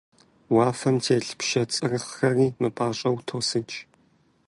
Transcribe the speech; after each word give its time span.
Уафэм 0.53 0.95
телъ 1.03 1.31
пшэ 1.39 1.63
цӀырхъхэри 1.73 2.47
мыпӀащӀэу 2.61 3.17
тосыкӀ. 3.27 3.75